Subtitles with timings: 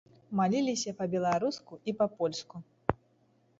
[0.37, 2.55] Маліліся па-беларуску і па-польску.